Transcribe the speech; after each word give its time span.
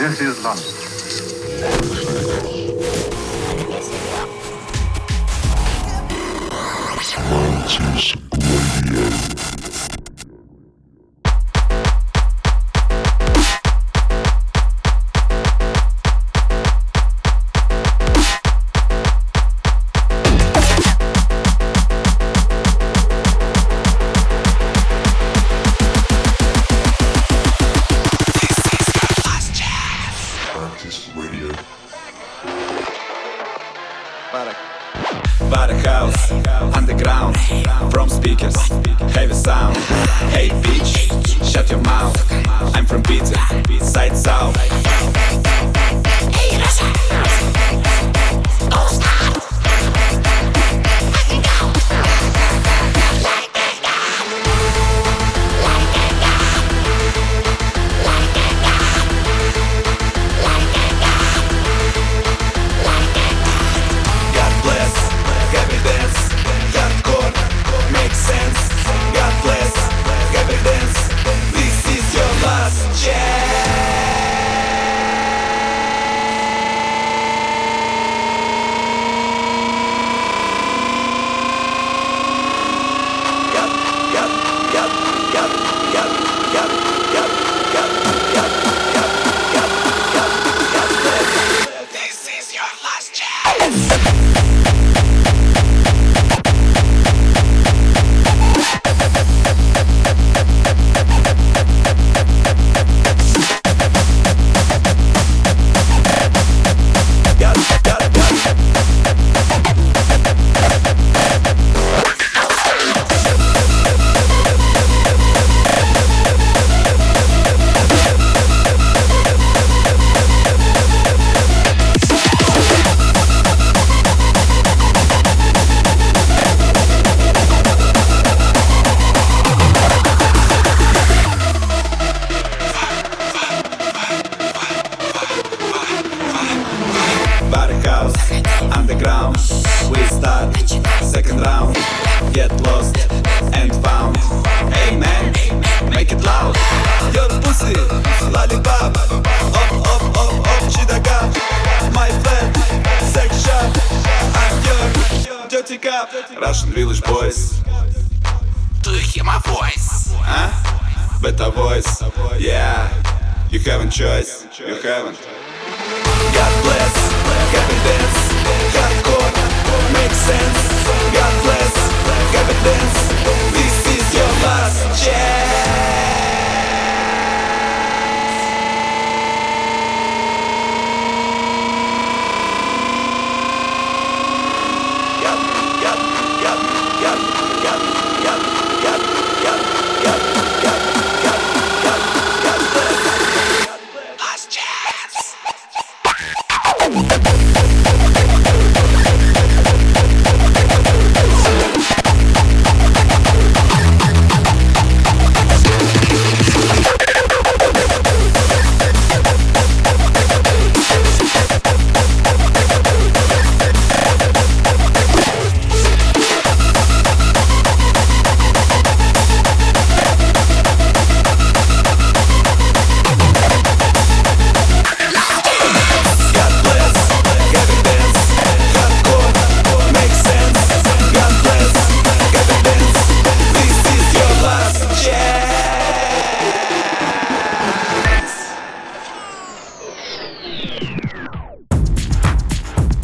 This 0.00 0.18
is 0.22 0.42
London. 0.42 0.64
Mantis 7.28 8.29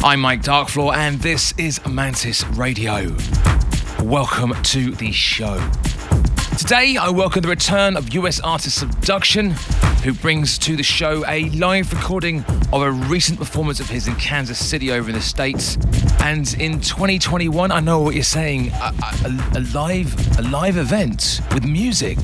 I'm 0.07 0.21
Mike 0.21 0.41
Darkfloor, 0.41 0.95
and 0.95 1.19
this 1.19 1.53
is 1.57 1.85
Mantis 1.85 2.45
Radio. 2.51 3.13
Welcome 4.01 4.53
to 4.63 4.91
the 4.91 5.11
show. 5.11 5.55
Today, 6.57 6.95
I 6.95 7.09
welcome 7.09 7.41
the 7.41 7.49
return 7.49 7.97
of 7.97 8.13
US 8.13 8.39
artist 8.39 8.81
subduxtion, 8.81 9.51
who 10.05 10.13
brings 10.13 10.57
to 10.59 10.77
the 10.77 10.83
show 10.83 11.25
a 11.27 11.49
live 11.49 11.91
recording 11.91 12.45
of 12.71 12.83
a 12.83 12.89
recent 12.89 13.37
performance 13.37 13.81
of 13.81 13.89
his 13.89 14.07
in 14.07 14.15
Kansas 14.15 14.65
City 14.65 14.93
over 14.93 15.09
in 15.09 15.15
the 15.15 15.21
States. 15.21 15.75
And 16.21 16.53
in 16.53 16.79
2021, 16.79 17.69
I 17.69 17.81
know 17.81 17.99
what 17.99 18.13
you're 18.15 18.23
saying, 18.23 18.69
a, 18.69 18.93
a, 19.25 19.57
a 19.57 19.61
live, 19.73 20.39
a 20.39 20.43
live 20.43 20.77
event 20.77 21.41
with 21.53 21.65
music. 21.65 22.19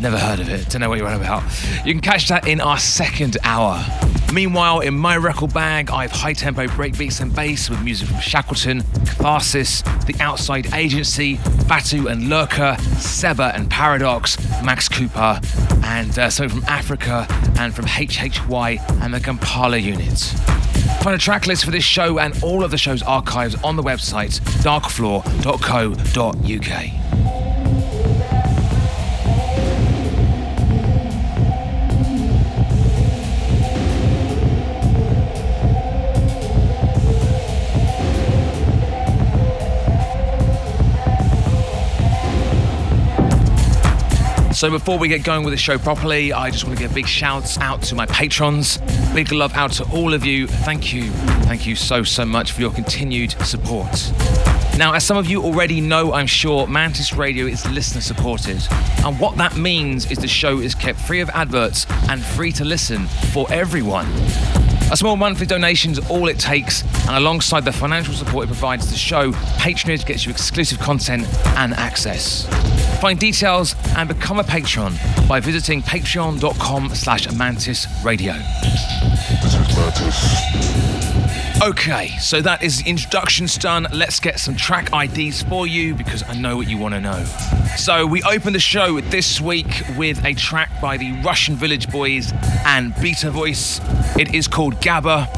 Never 0.00 0.18
heard 0.18 0.40
of 0.40 0.48
it. 0.48 0.70
Don't 0.70 0.80
know 0.80 0.88
what 0.88 0.98
you're 0.98 1.06
on 1.06 1.20
about. 1.20 1.44
You 1.86 1.92
can 1.92 2.00
catch 2.00 2.26
that 2.30 2.48
in 2.48 2.60
our 2.60 2.78
second 2.78 3.36
hour. 3.44 3.86
Meanwhile, 4.34 4.80
in 4.80 4.94
my 4.94 5.16
record 5.16 5.54
bag, 5.54 5.90
I 5.90 6.02
have 6.02 6.10
high 6.10 6.32
tempo 6.32 6.66
breakbeats 6.66 7.20
and 7.20 7.32
bass 7.32 7.70
with 7.70 7.80
music 7.84 8.08
from 8.08 8.18
Shackleton, 8.18 8.80
Katharsys, 8.80 9.84
The 10.06 10.20
Outside 10.20 10.74
Agency, 10.74 11.38
Batu 11.68 12.08
and 12.08 12.28
Lurker, 12.28 12.76
Seba 12.98 13.52
and 13.54 13.70
Paradox, 13.70 14.36
Max 14.64 14.88
Cooper, 14.88 15.38
and 15.84 16.18
uh, 16.18 16.30
something 16.30 16.60
from 16.60 16.68
Africa 16.68 17.28
and 17.60 17.72
from 17.72 17.84
HHY 17.84 19.04
and 19.04 19.14
the 19.14 19.20
Kampala 19.20 19.76
unit. 19.76 20.18
Find 21.00 21.14
a 21.14 21.18
track 21.18 21.46
list 21.46 21.64
for 21.64 21.70
this 21.70 21.84
show 21.84 22.18
and 22.18 22.36
all 22.42 22.64
of 22.64 22.72
the 22.72 22.78
show's 22.78 23.04
archives 23.04 23.54
on 23.62 23.76
the 23.76 23.84
website 23.84 24.40
darkfloor.co.uk. 24.64 27.23
So 44.54 44.70
before 44.70 44.98
we 44.98 45.08
get 45.08 45.24
going 45.24 45.42
with 45.42 45.52
the 45.52 45.58
show 45.58 45.78
properly, 45.78 46.32
I 46.32 46.48
just 46.48 46.64
want 46.64 46.78
to 46.78 46.82
give 46.84 46.94
big 46.94 47.08
shouts 47.08 47.58
out 47.58 47.82
to 47.82 47.96
my 47.96 48.06
patrons. 48.06 48.78
Big 49.12 49.32
love 49.32 49.52
out 49.54 49.72
to 49.72 49.84
all 49.90 50.14
of 50.14 50.24
you. 50.24 50.46
Thank 50.46 50.92
you. 50.92 51.10
Thank 51.42 51.66
you 51.66 51.74
so, 51.74 52.04
so 52.04 52.24
much 52.24 52.52
for 52.52 52.60
your 52.60 52.70
continued 52.70 53.32
support. 53.44 54.12
Now, 54.78 54.94
as 54.94 55.04
some 55.04 55.16
of 55.16 55.26
you 55.26 55.42
already 55.42 55.80
know, 55.80 56.12
I'm 56.12 56.28
sure 56.28 56.68
Mantis 56.68 57.12
Radio 57.12 57.46
is 57.46 57.68
listener 57.68 58.00
supported. 58.00 58.62
And 59.04 59.18
what 59.18 59.36
that 59.38 59.56
means 59.56 60.08
is 60.08 60.18
the 60.18 60.28
show 60.28 60.60
is 60.60 60.72
kept 60.72 61.00
free 61.00 61.18
of 61.18 61.30
adverts 61.30 61.84
and 62.08 62.22
free 62.22 62.52
to 62.52 62.64
listen 62.64 63.06
for 63.32 63.52
everyone. 63.52 64.06
A 64.92 64.96
small 64.96 65.16
monthly 65.16 65.46
donation 65.46 65.92
is 65.92 65.98
all 66.10 66.28
it 66.28 66.38
takes, 66.38 66.82
and 67.06 67.16
alongside 67.16 67.64
the 67.64 67.72
financial 67.72 68.14
support 68.14 68.44
it 68.44 68.48
provides 68.48 68.90
the 68.90 68.96
show, 68.96 69.32
patronage 69.58 70.04
gets 70.04 70.24
you 70.26 70.30
exclusive 70.30 70.78
content 70.78 71.26
and 71.56 71.72
access. 71.74 72.46
Find 73.00 73.18
details 73.18 73.74
and 73.96 74.08
become 74.08 74.38
a 74.38 74.44
patron 74.44 74.94
by 75.28 75.40
visiting 75.40 75.82
patreon.com 75.82 76.94
slash 76.94 77.32
mantis 77.32 77.86
radio. 78.04 78.34
This 78.34 79.54
is 79.54 79.76
Mantis. 79.76 81.13
Okay, 81.62 82.08
so 82.18 82.42
that 82.42 82.62
is 82.62 82.82
the 82.82 82.90
introductions 82.90 83.56
done. 83.56 83.86
Let's 83.92 84.18
get 84.18 84.40
some 84.40 84.56
track 84.56 84.90
IDs 84.92 85.42
for 85.44 85.66
you 85.66 85.94
because 85.94 86.22
I 86.28 86.34
know 86.34 86.56
what 86.56 86.68
you 86.68 86.76
want 86.76 86.94
to 86.94 87.00
know. 87.00 87.24
So 87.76 88.06
we 88.06 88.22
open 88.24 88.52
the 88.52 88.58
show 88.58 89.00
this 89.00 89.40
week 89.40 89.82
with 89.96 90.22
a 90.24 90.34
track 90.34 90.80
by 90.82 90.96
the 90.96 91.12
Russian 91.22 91.54
Village 91.54 91.90
Boys 91.90 92.32
and 92.66 92.94
Beta 93.00 93.30
Voice. 93.30 93.80
It 94.18 94.34
is 94.34 94.48
called 94.48 94.74
Gabba. 94.76 95.30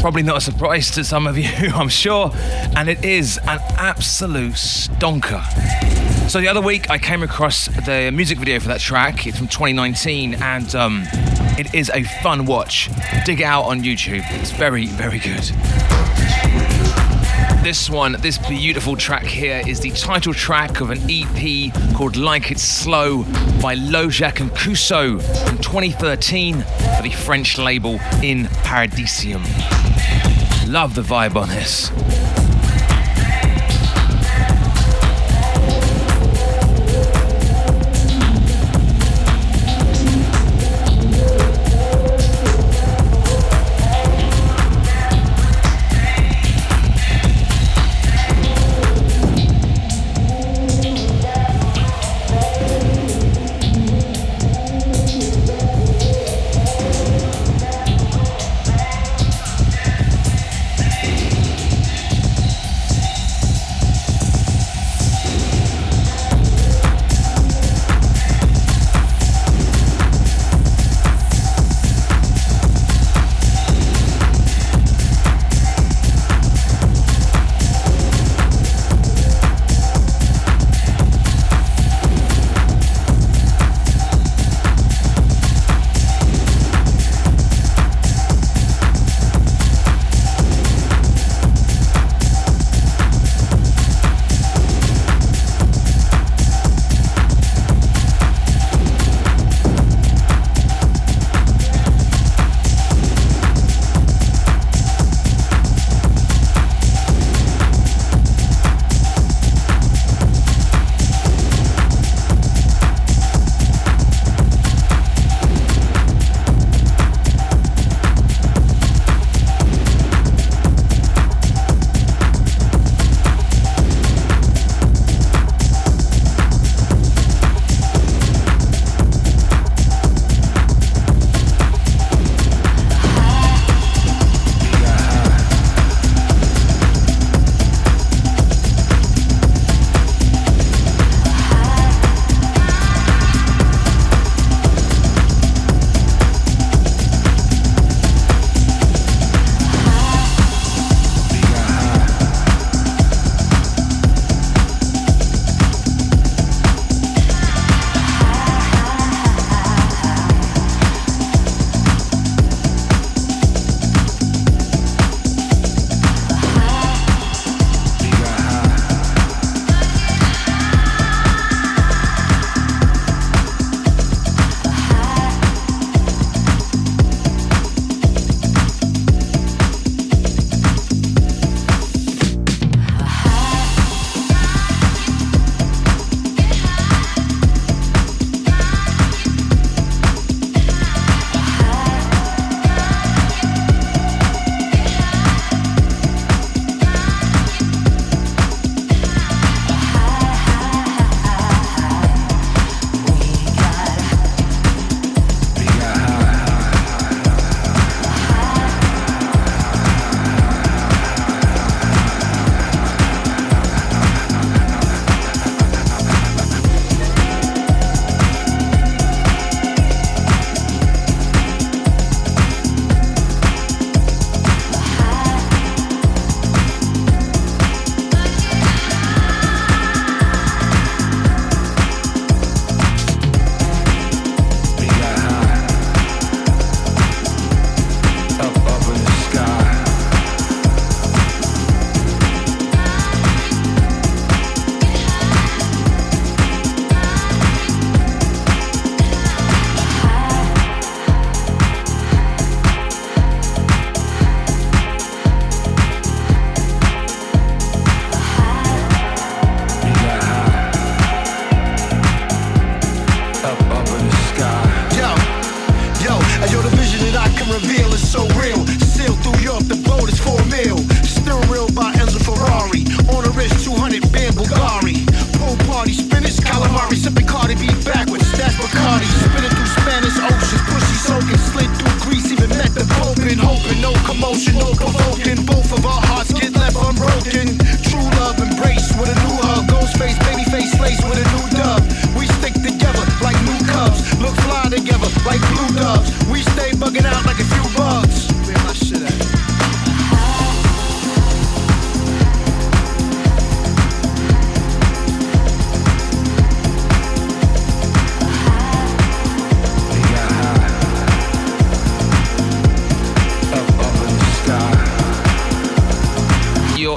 Probably 0.00 0.22
not 0.22 0.36
a 0.36 0.40
surprise 0.40 0.90
to 0.92 1.02
some 1.02 1.26
of 1.26 1.38
you, 1.38 1.48
I'm 1.74 1.88
sure. 1.88 2.30
And 2.76 2.88
it 2.88 3.02
is 3.04 3.38
an 3.38 3.58
absolute 3.78 4.52
stonker. 4.52 5.42
So 6.30 6.40
the 6.40 6.48
other 6.48 6.60
week 6.60 6.90
I 6.90 6.98
came 6.98 7.22
across 7.22 7.66
the 7.66 8.10
music 8.12 8.38
video 8.38 8.60
for 8.60 8.68
that 8.68 8.80
track. 8.80 9.26
It's 9.26 9.38
from 9.38 9.48
2019 9.48 10.34
and 10.34 10.74
um, 10.74 11.04
it 11.58 11.74
is 11.74 11.90
a 11.94 12.02
fun 12.22 12.46
watch. 12.46 12.90
Dig 13.24 13.40
it 13.40 13.44
out 13.44 13.62
on 13.62 13.82
YouTube. 13.82 14.24
It's 14.40 14.50
very, 14.50 14.86
very 14.86 15.18
good. 15.18 15.42
This 17.62 17.88
one, 17.88 18.16
this 18.20 18.38
beautiful 18.38 18.96
track 18.96 19.24
here, 19.24 19.62
is 19.66 19.80
the 19.80 19.90
title 19.92 20.34
track 20.34 20.80
of 20.80 20.90
an 20.90 20.98
EP 21.08 21.72
called 21.94 22.16
Like 22.16 22.50
It's 22.50 22.62
Slow 22.62 23.24
by 23.62 23.74
Low 23.74 24.10
Jack 24.10 24.40
and 24.40 24.50
Qoso 24.50 25.22
from 25.48 25.58
2013 25.58 26.60
for 26.62 27.02
the 27.02 27.10
French 27.10 27.56
label 27.56 27.94
In 28.22 28.44
Paradisium. 28.64 29.42
Love 30.68 30.94
the 30.94 31.02
vibe 31.02 31.36
on 31.36 31.48
this. 31.48 31.90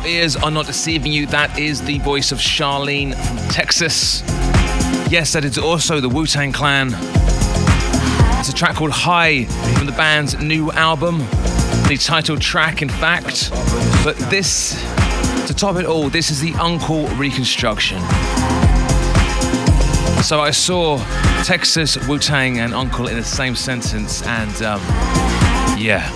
Ears 0.08 0.38
are 0.38 0.50
not 0.50 0.66
deceiving 0.66 1.12
you. 1.12 1.26
That 1.26 1.60
is 1.60 1.82
the 1.82 2.00
voice 2.00 2.32
of 2.32 2.38
Sharleen 2.38 3.14
from 3.14 3.38
Texas. 3.50 4.22
Yes, 5.12 5.34
that 5.34 5.44
is 5.44 5.58
also 5.58 6.00
the 6.00 6.08
Wu 6.08 6.26
Tang 6.26 6.54
Clan. 6.54 6.92
It's 8.40 8.48
a 8.48 8.54
track 8.54 8.76
called 8.76 8.92
High 8.92 9.44
from 9.76 9.86
the 9.86 9.92
band's 9.92 10.40
new 10.40 10.72
album, 10.72 11.20
the 11.90 11.98
title 12.00 12.38
track, 12.38 12.82
in 12.82 12.88
fact. 12.88 13.52
But 14.06 14.16
this, 14.30 14.82
to 15.48 15.54
top 15.54 15.76
it 15.76 15.86
all, 15.86 16.10
this 16.10 16.32
is 16.32 16.40
the 16.40 16.52
Unkle 16.54 17.10
Reconstruction. 17.20 18.00
So 20.24 20.40
I 20.40 20.52
saw 20.52 20.98
Texas, 21.44 21.98
Wu 22.08 22.18
Tang, 22.18 22.60
and 22.60 22.74
Unkle 22.74 23.10
in 23.10 23.18
the 23.18 23.24
same 23.24 23.56
sentence, 23.56 24.22
and 24.24 24.56
um, 24.62 24.80
yeah, 25.78 26.10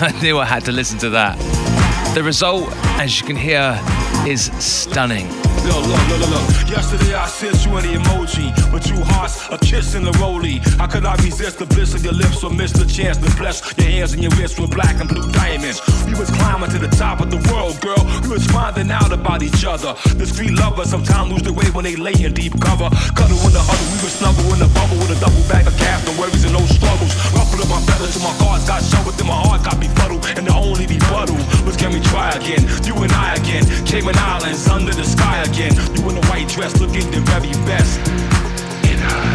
I 0.00 0.18
knew 0.20 0.38
I 0.38 0.44
had 0.44 0.64
to 0.66 0.72
listen 0.72 0.98
to 0.98 1.10
that. 1.10 1.71
The 2.14 2.22
result, 2.22 2.68
as 3.00 3.18
you 3.18 3.26
can 3.26 3.36
hear, 3.36 3.80
is 4.26 4.52
stunning. 4.62 5.41
Look, 5.62 5.86
look, 5.86 6.08
look, 6.08 6.18
look, 6.18 6.30
look. 6.30 6.62
Yesterday 6.66 7.14
I 7.14 7.26
sent 7.28 7.64
you 7.64 7.76
an 7.76 7.84
emoji, 7.84 8.50
but 8.72 8.82
two 8.82 8.98
hearts, 9.14 9.46
a 9.52 9.58
kiss 9.58 9.94
and 9.94 10.08
a 10.08 10.10
rollie. 10.18 10.58
How 10.76 10.88
could 10.88 11.06
I 11.06 11.14
resist 11.22 11.58
the 11.60 11.66
bliss 11.66 11.94
of 11.94 12.02
your 12.02 12.14
lips 12.14 12.42
or 12.42 12.50
miss 12.50 12.72
the 12.72 12.84
chance 12.84 13.18
to 13.18 13.30
bless 13.38 13.62
your 13.78 13.86
hands 13.86 14.12
and 14.12 14.22
your 14.22 14.32
wrists 14.34 14.58
with 14.58 14.72
black 14.74 14.98
and 14.98 15.08
blue 15.08 15.30
diamonds? 15.30 15.78
We 16.04 16.18
was 16.18 16.30
climbing 16.34 16.70
to 16.70 16.78
the 16.78 16.90
top 16.90 17.20
of 17.20 17.30
the 17.30 17.38
world, 17.54 17.78
girl. 17.80 18.02
We 18.26 18.28
was 18.34 18.44
finding 18.50 18.90
out 18.90 19.12
about 19.12 19.42
each 19.42 19.64
other. 19.64 19.94
The 20.18 20.26
street 20.26 20.58
lovers 20.58 20.90
sometimes 20.90 21.30
lose 21.30 21.42
their 21.42 21.52
way 21.52 21.70
when 21.70 21.84
they 21.84 21.94
lay 21.94 22.18
in 22.18 22.34
deep 22.34 22.58
cover. 22.58 22.90
Cuddle 23.14 23.38
in 23.46 23.52
the 23.54 23.62
huddle, 23.62 23.86
we 23.94 24.02
was 24.02 24.18
snuggle 24.18 24.50
in 24.50 24.58
the 24.58 24.70
bubble 24.74 24.98
with 24.98 25.14
a 25.14 25.18
double 25.22 25.46
bag 25.46 25.70
of 25.70 25.76
cash, 25.78 26.02
no 26.10 26.12
worries 26.18 26.42
and 26.42 26.58
no 26.58 26.64
struggles. 26.66 27.14
Ruffled 27.38 27.62
up 27.62 27.70
my 27.70 27.78
feathers 27.86 28.18
till 28.18 28.26
my 28.26 28.34
cards 28.42 28.66
got 28.66 28.82
shoved 28.82 29.14
and 29.14 29.28
my 29.30 29.38
heart 29.46 29.62
got 29.62 29.78
befuddled. 29.78 30.26
And 30.34 30.42
the 30.42 30.54
only 30.58 30.90
befuddle 30.90 31.38
was 31.62 31.78
can 31.78 31.94
we 31.94 32.02
try 32.10 32.34
again? 32.34 32.66
You 32.82 32.98
and 32.98 33.12
I 33.14 33.38
again, 33.38 33.62
Cayman 33.86 34.18
Islands 34.18 34.66
under 34.66 34.90
the 34.90 35.06
sky 35.06 35.38
again. 35.46 35.51
You 35.54 35.68
in 36.08 36.16
a 36.16 36.26
white 36.28 36.48
dress 36.48 36.80
looking 36.80 37.10
the 37.10 37.20
very 37.20 37.52
best. 37.66 38.00
And 38.88 39.02
I. 39.02 39.31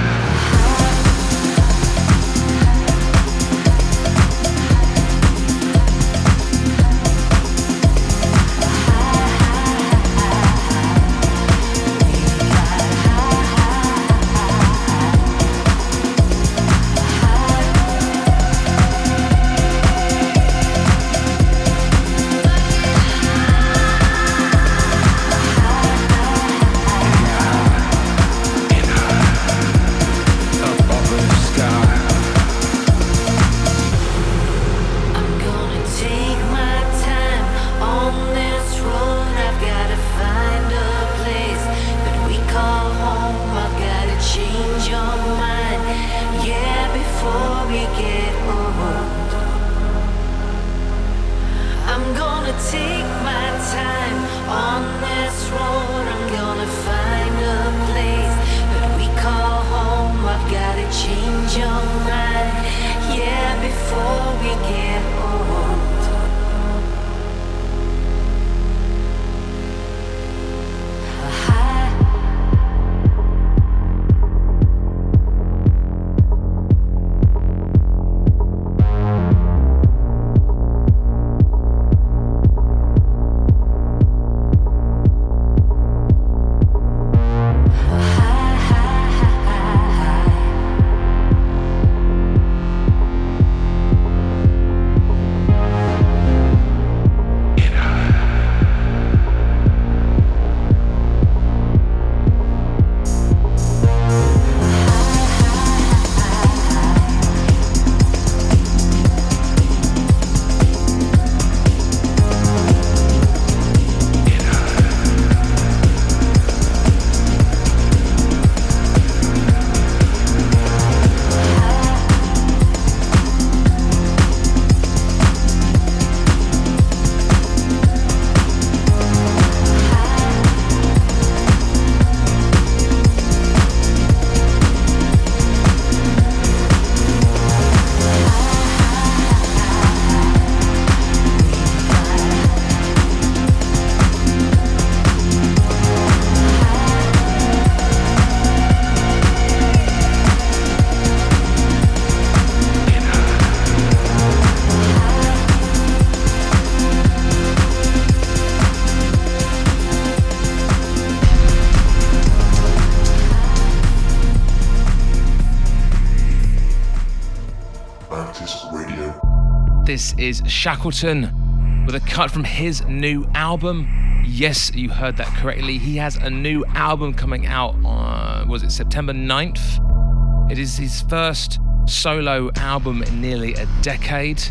is 170.17 170.41
Shackleton 170.47 171.83
with 171.85 171.95
a 171.95 171.99
cut 172.01 172.31
from 172.31 172.43
his 172.43 172.83
new 172.85 173.25
album. 173.33 174.23
Yes, 174.25 174.73
you 174.75 174.89
heard 174.89 175.17
that 175.17 175.27
correctly. 175.27 175.77
He 175.77 175.97
has 175.97 176.15
a 176.15 176.29
new 176.29 176.65
album 176.75 177.13
coming 177.13 177.45
out 177.45 177.75
on, 177.85 178.47
was 178.47 178.63
it 178.63 178.71
September 178.71 179.13
9th? 179.13 180.51
It 180.51 180.59
is 180.59 180.77
his 180.77 181.01
first 181.03 181.59
solo 181.87 182.51
album 182.55 183.03
in 183.03 183.21
nearly 183.21 183.53
a 183.53 183.65
decade. 183.81 184.43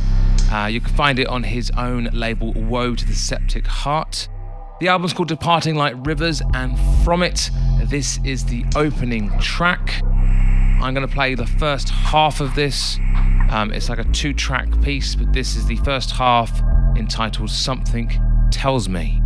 Uh, 0.50 0.68
you 0.70 0.80
can 0.80 0.94
find 0.94 1.18
it 1.18 1.26
on 1.26 1.42
his 1.42 1.70
own 1.76 2.04
label, 2.12 2.52
Woe 2.52 2.94
to 2.94 3.06
the 3.06 3.14
Septic 3.14 3.66
Heart. 3.66 4.28
The 4.80 4.88
album's 4.88 5.12
called 5.12 5.28
Departing 5.28 5.75
Like 5.75 5.94
Rivers, 6.06 6.42
and 6.54 6.78
from 7.02 7.23
it, 7.23 7.50
this 7.85 8.18
is 8.25 8.44
the 8.44 8.64
opening 8.76 9.37
track. 9.38 10.02
I'm 10.04 10.94
going 10.94 11.06
to 11.06 11.12
play 11.12 11.35
the 11.35 11.46
first 11.46 11.88
half 11.88 12.40
of 12.40 12.54
this, 12.54 12.99
Um, 13.50 13.72
it's 13.72 13.88
like 13.88 13.98
a 13.98 14.04
two 14.04 14.34
track 14.34 14.68
piece, 14.82 15.14
but 15.14 15.32
this 15.32 15.56
is 15.56 15.66
the 15.66 15.76
first 15.76 16.10
half 16.10 16.60
entitled 16.96 17.50
Something 17.50 18.10
Tells 18.50 18.88
Me. 18.88 19.22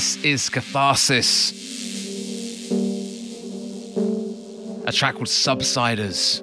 This 0.00 0.16
is 0.24 0.48
Katharsys. 0.48 1.52
A 4.86 4.92
track 4.92 5.16
called 5.16 5.28
Subsiders. 5.28 6.42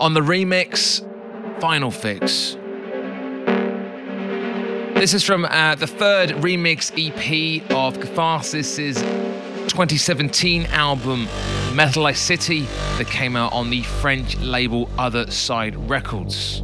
On 0.00 0.14
the 0.14 0.22
remix, 0.22 1.02
Final 1.60 1.90
Fix. 1.90 2.56
This 4.94 5.12
is 5.12 5.22
from 5.22 5.44
uh, 5.44 5.74
the 5.74 5.86
third 5.86 6.30
remix 6.30 6.92
EP 6.96 7.60
of 7.72 7.98
Katharsys' 7.98 8.98
2017 9.68 10.64
album 10.68 11.26
Metalized 11.72 12.16
City 12.16 12.60
that 12.96 13.06
came 13.08 13.36
out 13.36 13.52
on 13.52 13.68
the 13.68 13.82
French 13.82 14.34
label 14.38 14.86
Othercide 14.96 15.74
Records. 15.90 16.62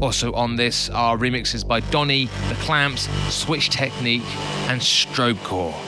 Also 0.00 0.32
on 0.32 0.56
this 0.56 0.88
are 0.90 1.16
remixes 1.16 1.66
by 1.66 1.80
Donny, 1.80 2.26
The 2.48 2.54
Clamps, 2.60 3.08
Switch 3.34 3.68
Technique, 3.68 4.22
and 4.68 4.80
Strobecore. 4.80 5.87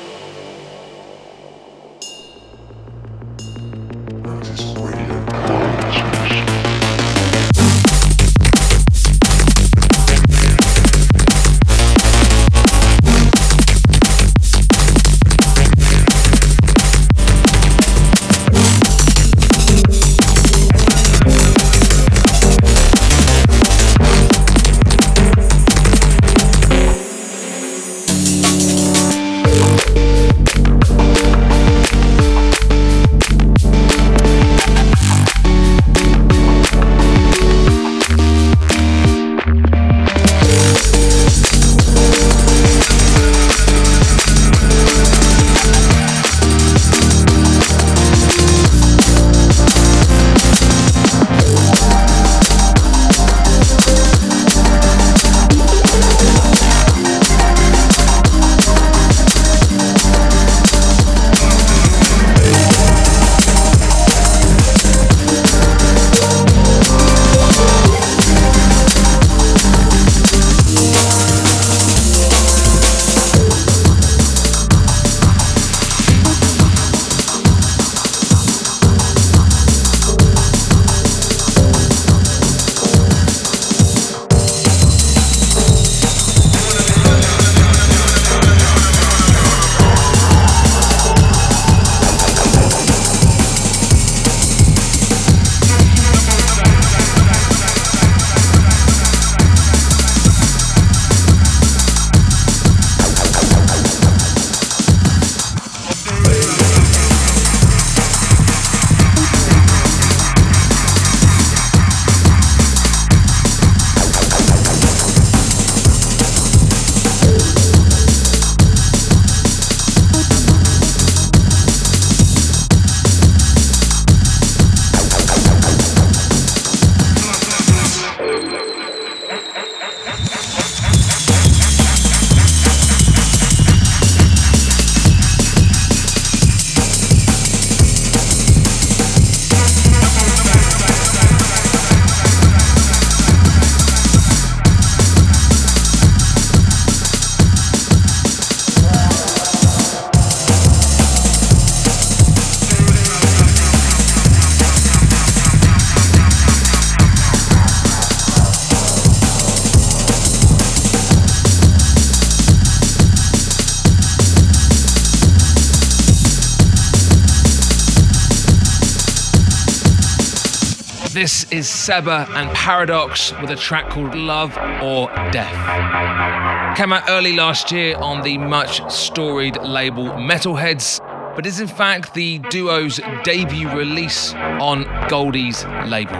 Is 171.53 171.69
Seba 171.69 172.27
and 172.31 172.51
Paradox 172.51 173.33
with 173.41 173.51
a 173.51 173.57
track 173.57 173.89
called 173.91 174.15
Love 174.15 174.57
or 174.83 175.07
Death. 175.33 176.77
Came 176.77 176.93
out 176.93 177.09
early 177.09 177.35
last 177.35 177.73
year 177.73 177.97
on 177.97 178.23
the 178.23 178.39
much 178.39 178.89
storied 178.91 179.57
label 179.63 180.05
Metalheadz, 180.11 181.01
but 181.35 181.47
is 181.47 181.61
in 181.61 181.69
fact 181.69 182.15
the 182.15 182.39
duo's 182.51 183.01
debut 183.25 183.69
release 183.71 184.35
on 184.35 184.85
Goldie's 185.09 185.65
label. 185.87 186.17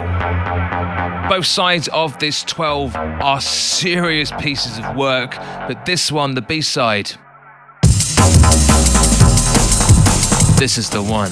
Both 1.29 1.45
sides 1.45 1.87
of 1.89 2.17
this 2.19 2.43
12 2.43 2.95
are 2.95 3.41
serious 3.41 4.31
pieces 4.39 4.79
of 4.79 4.95
work, 4.95 5.35
but 5.67 5.85
this 5.85 6.11
one, 6.11 6.35
the 6.35 6.41
B 6.41 6.61
side, 6.61 7.11
this 10.57 10.77
is 10.77 10.89
the 10.89 11.01
one. 11.01 11.31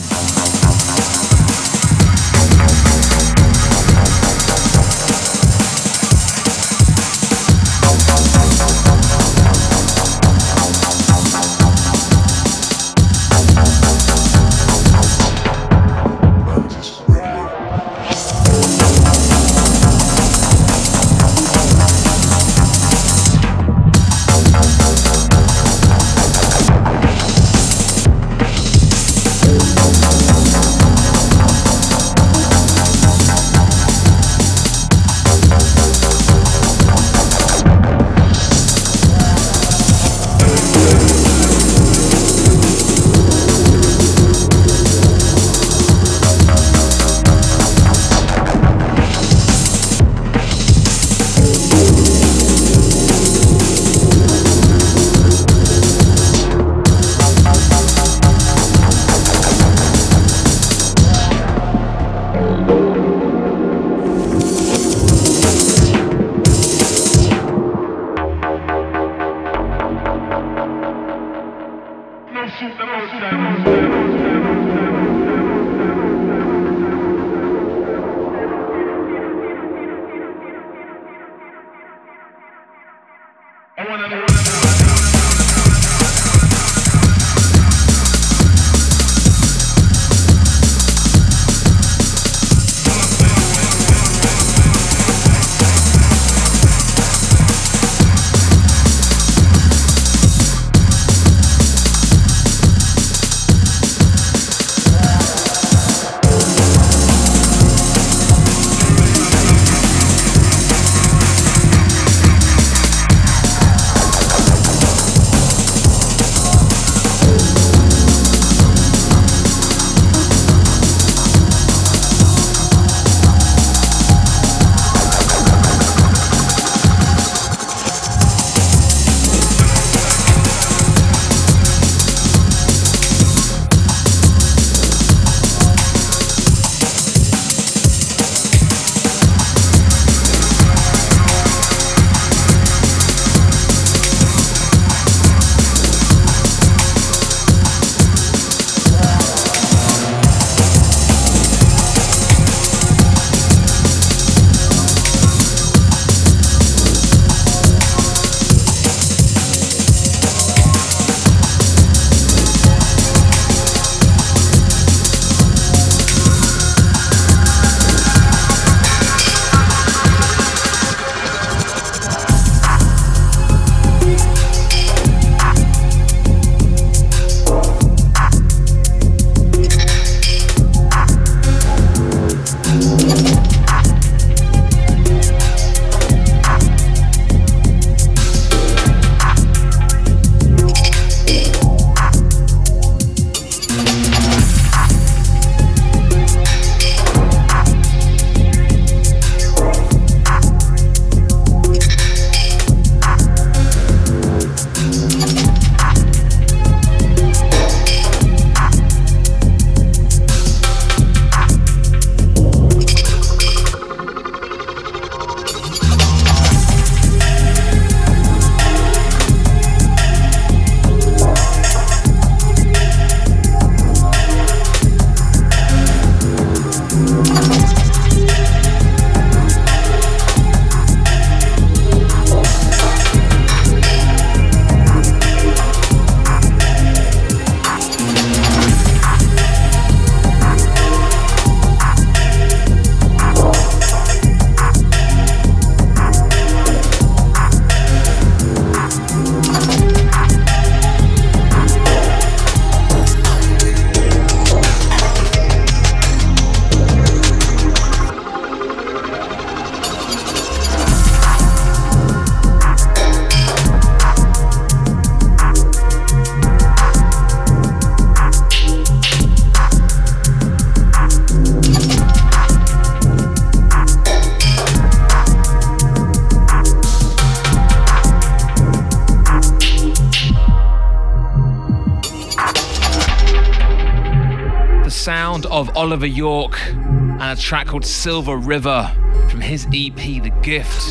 Oliver 285.89 286.06
York 286.06 286.62
and 286.69 287.23
a 287.23 287.36
track 287.36 287.65
called 287.65 287.84
Silver 287.84 288.38
River 288.38 288.95
from 289.28 289.41
his 289.41 289.65
EP 289.73 289.95
The 289.95 290.32
Gift, 290.43 290.88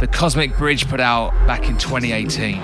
the 0.00 0.08
Cosmic 0.10 0.56
Bridge 0.56 0.88
put 0.88 0.98
out 0.98 1.32
back 1.46 1.68
in 1.68 1.76
2018. 1.76 2.58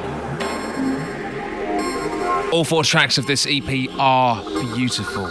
All 2.51 2.65
four 2.65 2.83
tracks 2.83 3.19
of 3.19 3.27
this 3.27 3.47
EP 3.47 3.91
are 3.99 4.43
beautiful. 4.75 5.27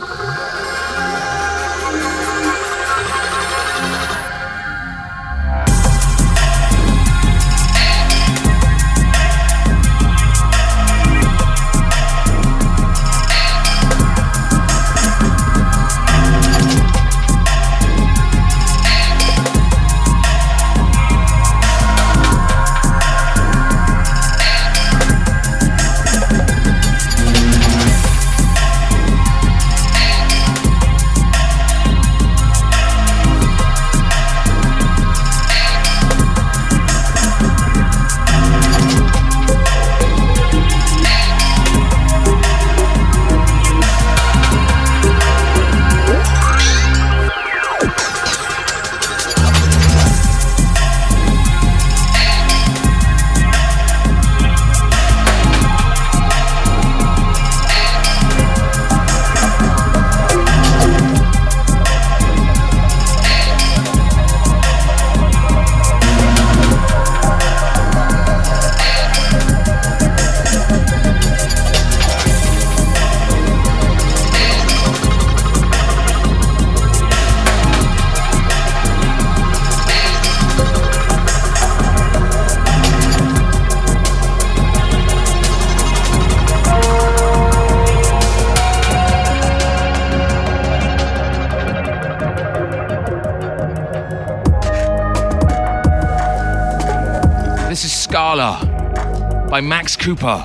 By 99.60 99.68
Max 99.68 99.98
Cooper, 99.98 100.42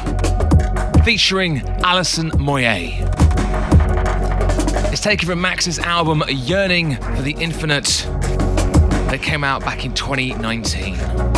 featuring 1.05 1.61
Alison 1.85 2.33
Moyet. 2.33 2.99
It's 4.93 5.01
taken 5.01 5.29
from 5.29 5.41
Max's 5.41 5.79
album 5.79 6.25
Yearning 6.27 6.97
for 6.97 7.23
the 7.23 7.37
Infinite 7.39 7.85
that 9.11 9.21
came 9.23 9.45
out 9.45 9.61
back 9.61 9.85
in 9.85 9.95
2019. 9.95 11.34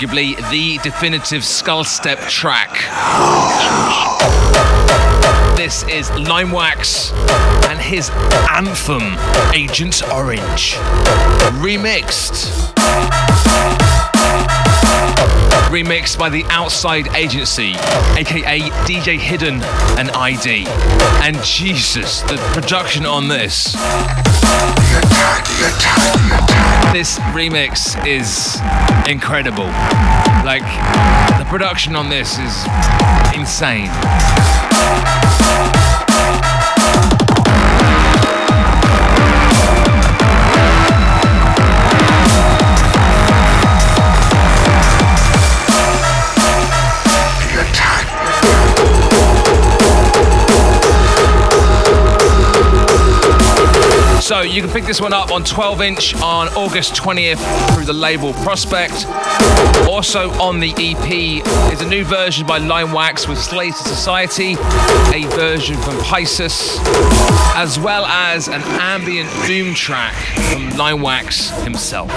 Arguably 0.00 0.36
the 0.50 0.78
definitive 0.82 1.44
skull 1.44 1.84
step 1.84 2.18
track. 2.20 2.70
This 5.56 5.82
is 5.88 6.08
Limewax 6.10 7.12
and 7.68 7.78
his 7.78 8.08
anthem, 8.50 9.18
Agent 9.54 10.02
Orange, 10.10 10.74
remixed. 11.60 12.70
Remixed 15.70 16.18
by 16.18 16.28
the 16.28 16.44
Outside 16.46 17.14
Agency, 17.14 17.74
aka 18.18 18.58
DJ 18.88 19.16
Hidden 19.16 19.62
and 19.96 20.10
Eye-D. 20.10 20.64
And 21.22 21.40
Jesus, 21.44 22.22
the 22.22 22.36
production 22.52 23.06
on 23.06 23.28
this. 23.28 23.74
This 26.92 27.20
remix 27.30 28.04
is 28.04 28.60
incredible. 29.08 29.66
Like, 30.44 30.66
the 31.38 31.46
production 31.48 31.94
on 31.94 32.08
this 32.08 32.36
is 32.40 32.66
insane. 33.38 33.90
So 54.40 54.46
you 54.46 54.62
can 54.62 54.70
pick 54.70 54.84
this 54.84 55.02
one 55.02 55.12
up 55.12 55.32
on 55.32 55.44
12 55.44 55.82
inch 55.82 56.14
on 56.14 56.48
August 56.54 56.94
20th 56.94 57.74
through 57.74 57.84
the 57.84 57.92
label 57.92 58.32
Prospect. 58.32 59.04
Also 59.86 60.30
on 60.40 60.60
the 60.60 60.72
EP 60.78 61.44
is 61.70 61.82
a 61.82 61.86
new 61.86 62.04
version 62.06 62.46
by 62.46 62.58
Limewax 62.58 63.28
with 63.28 63.36
Slater 63.36 63.76
Society, 63.76 64.52
a 65.12 65.26
version 65.36 65.76
from 65.82 65.98
Pisces, 65.98 66.78
as 67.54 67.78
well 67.78 68.06
as 68.06 68.48
an 68.48 68.62
ambient 68.62 69.28
doom 69.46 69.74
track 69.74 70.14
from 70.50 70.70
Limewax 70.70 71.62
himself. 71.62 72.10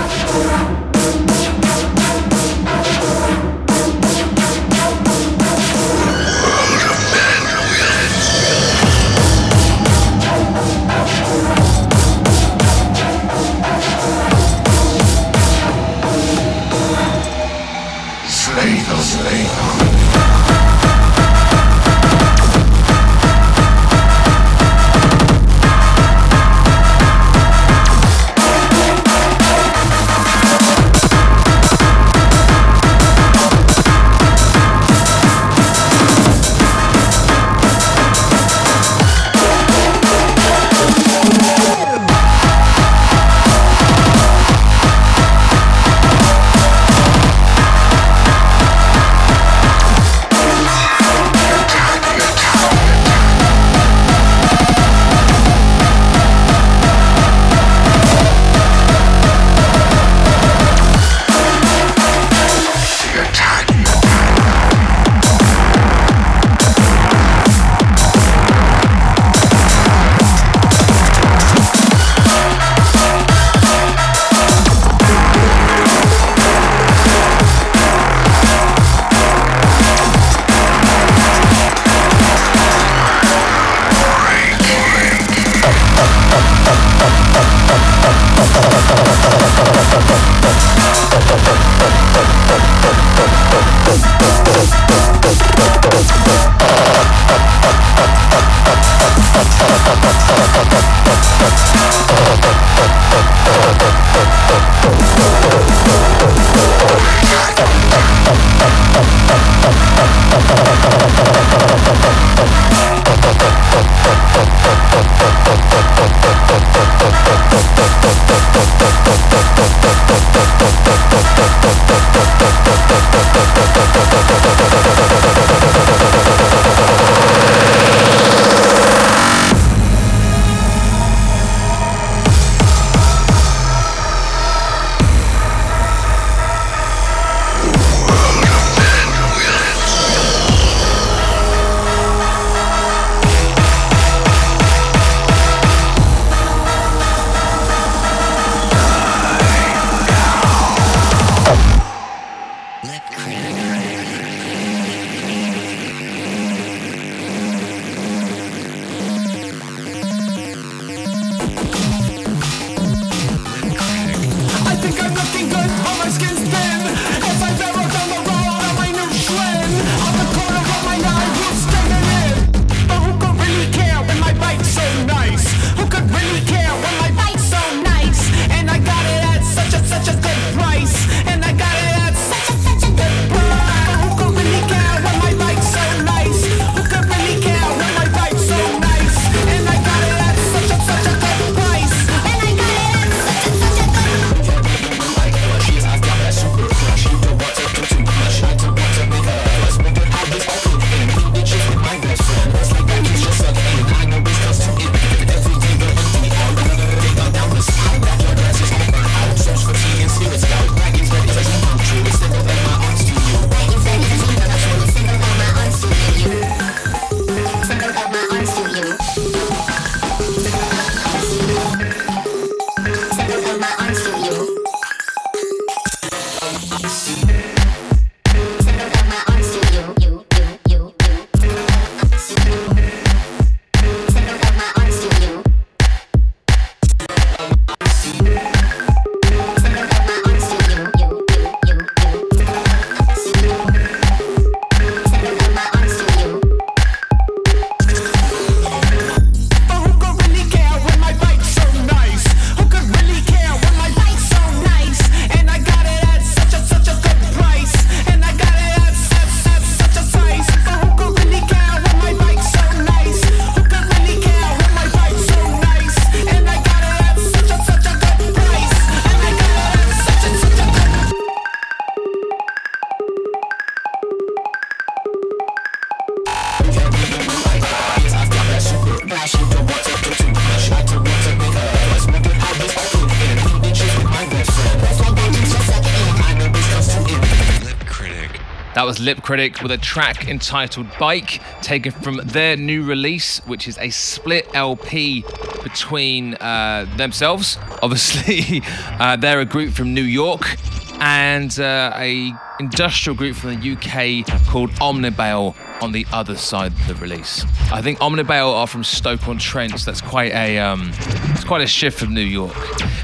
That 288.83 288.87
was 288.87 288.99
Lip 288.99 289.21
Critic 289.23 289.61
with 289.61 289.71
a 289.71 289.77
track 289.77 290.27
entitled 290.27 290.87
Bike, 290.99 291.39
taken 291.61 291.93
from 291.93 292.17
their 292.17 292.57
new 292.57 292.83
release, 292.83 293.39
which 293.45 293.65
is 293.65 293.77
a 293.77 293.89
split 293.91 294.45
LP 294.53 295.23
between 295.63 296.33
uh, 296.33 296.85
themselves. 296.97 297.57
Obviously, 297.81 298.61
uh, 298.99 299.15
they're 299.15 299.39
a 299.39 299.45
group 299.45 299.73
from 299.73 299.93
New 299.93 300.03
York 300.03 300.57
and 300.99 301.57
uh, 301.61 301.93
a 301.95 302.33
industrial 302.59 303.15
group 303.15 303.37
from 303.37 303.57
the 303.57 303.71
UK 303.71 304.25
called 304.47 304.69
Omnibale 304.81 305.55
on 305.81 305.93
the 305.93 306.05
other 306.11 306.35
side 306.35 306.73
of 306.73 306.87
the 306.87 306.95
release. 306.95 307.45
I 307.71 307.81
think 307.81 307.99
Omnibale 307.99 308.53
are 308.53 308.67
from 308.67 308.83
Stoke-on-Trent. 308.83 309.79
So 309.79 309.91
that's 309.91 310.01
quite 310.01 310.33
a 310.33 310.59
um, 310.59 310.91
it's 311.29 311.43
quite 311.45 311.61
a 311.61 311.67
shift 311.67 311.99
from 311.99 312.13
New 312.13 312.21
York. 312.21 312.55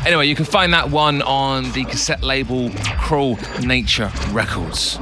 Anyway, 0.05 0.27
you 0.27 0.36
can 0.36 0.45
find 0.45 0.73
that 0.73 0.89
one 0.89 1.21
on 1.21 1.71
the 1.71 1.86
cassette 1.86 2.23
label 2.23 2.69
Cruel 2.99 3.39
Nature 3.61 4.11
Records. 4.32 4.99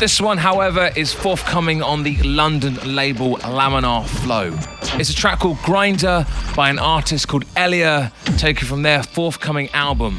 This 0.00 0.18
one, 0.18 0.38
however, 0.38 0.90
is 0.96 1.12
forthcoming 1.12 1.82
on 1.82 2.04
the 2.04 2.16
London 2.22 2.78
label 2.86 3.36
Laminar 3.36 4.06
Flow. 4.08 4.58
It's 4.98 5.10
a 5.10 5.14
track 5.14 5.40
called 5.40 5.58
Grinder 5.58 6.24
by 6.56 6.70
an 6.70 6.78
artist 6.78 7.28
called 7.28 7.44
Elia, 7.54 8.10
taken 8.38 8.66
from 8.66 8.80
their 8.80 9.02
forthcoming 9.02 9.68
album, 9.74 10.18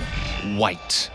White. 0.56 1.10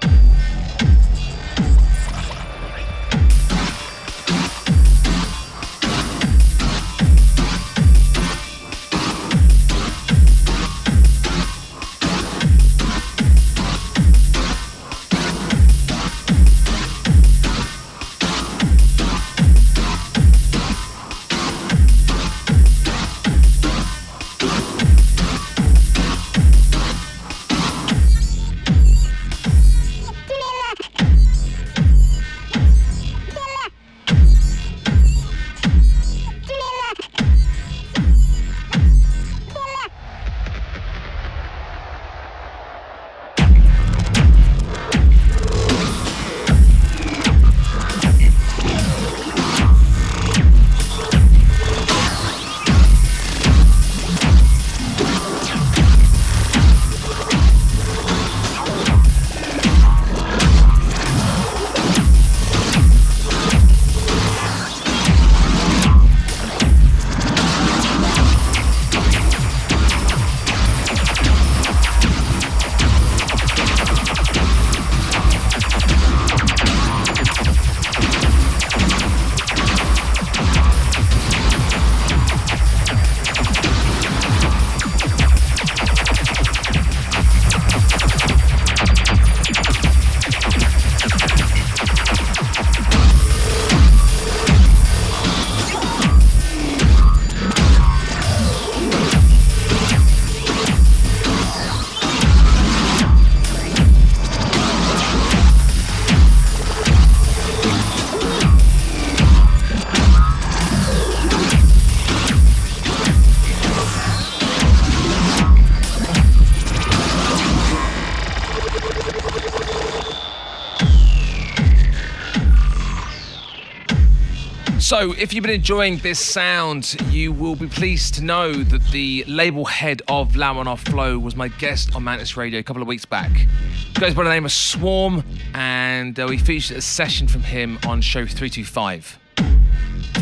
So, 124.99 125.13
if 125.13 125.35
you've 125.35 125.43
been 125.43 125.53
enjoying 125.53 125.99
this 125.99 126.19
sound, 126.19 126.97
you 127.11 127.31
will 127.31 127.55
be 127.55 127.67
pleased 127.67 128.15
to 128.15 128.25
know 128.25 128.55
that 128.55 128.83
the 128.93 129.25
label 129.29 129.67
head 129.67 130.01
of 130.09 130.33
Laminar 130.33 130.79
Flow 130.79 131.19
was 131.19 131.37
my 131.37 131.49
guest 131.49 131.95
on 131.95 132.03
Mantis 132.03 132.35
Radio 132.35 132.61
a 132.61 132.63
couple 132.63 132.81
of 132.81 132.89
weeks 132.89 133.05
back. 133.05 133.31
He 133.31 134.01
goes 134.01 134.15
by 134.15 134.25
the 134.25 134.31
name 134.31 134.47
of 134.47 134.53
Swarm, 134.53 135.23
and 135.53 136.19
uh, 136.19 136.27
we 136.27 136.39
featured 136.39 136.79
a 136.79 136.81
session 136.81 137.29
from 137.29 137.43
him 137.43 137.79
on 137.87 138.01
show 138.01 138.25
325. 138.25 139.19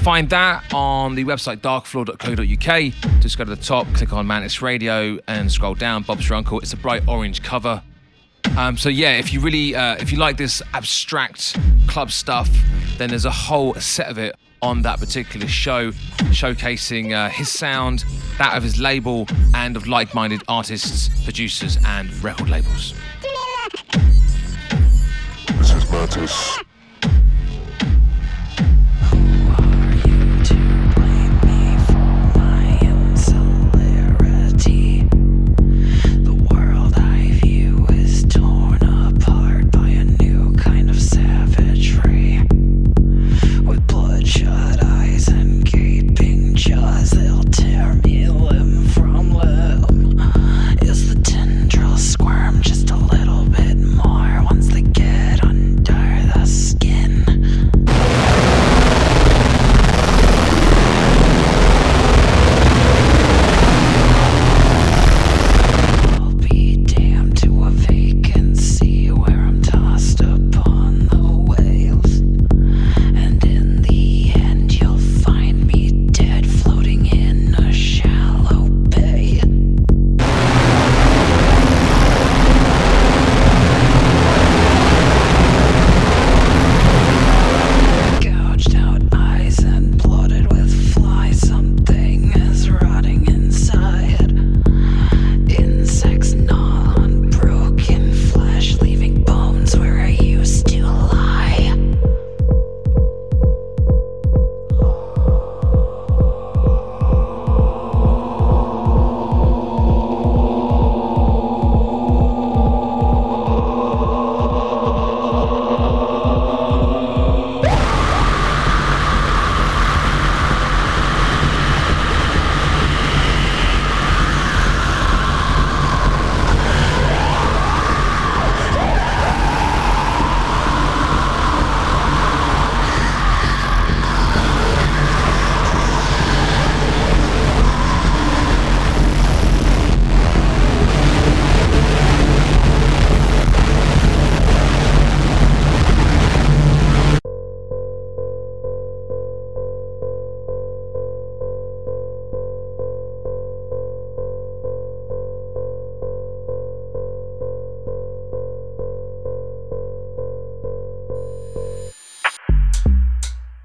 Find 0.02 0.28
that 0.30 0.64
on 0.74 1.14
the 1.14 1.24
website 1.24 1.58
darkfloor.co.uk. 1.58 3.20
Just 3.22 3.38
go 3.38 3.44
to 3.44 3.54
the 3.54 3.62
top, 3.62 3.86
click 3.94 4.12
on 4.12 4.26
Mantis 4.26 4.60
Radio, 4.60 5.20
and 5.28 5.52
scroll 5.52 5.76
down. 5.76 6.02
Bob's 6.02 6.28
your 6.28 6.36
uncle. 6.36 6.58
It's 6.58 6.72
a 6.72 6.76
bright 6.76 7.06
orange 7.06 7.44
cover. 7.44 7.80
Um, 8.56 8.76
so 8.76 8.88
yeah, 8.88 9.18
if 9.18 9.32
you 9.32 9.38
really, 9.38 9.76
uh, 9.76 9.94
if 10.00 10.10
you 10.10 10.18
like 10.18 10.36
this 10.36 10.62
abstract 10.72 11.56
club 11.86 12.10
stuff, 12.10 12.50
then 12.98 13.10
there's 13.10 13.24
a 13.24 13.30
whole 13.30 13.74
set 13.74 14.08
of 14.08 14.18
it 14.18 14.34
on 14.64 14.80
that 14.80 14.98
particular 14.98 15.46
show, 15.46 15.90
showcasing 16.32 17.12
uh, 17.12 17.28
his 17.28 17.50
sound, 17.50 18.04
that 18.38 18.56
of 18.56 18.62
his 18.62 18.80
label, 18.80 19.26
and 19.52 19.76
of 19.76 19.86
like 19.86 20.14
minded 20.14 20.42
artists, 20.48 21.10
producers, 21.22 21.76
and 21.84 22.10
record 22.24 22.48
labels. 22.48 22.94
This 25.58 25.72
is 25.72 25.90
Mantis. 25.90 26.58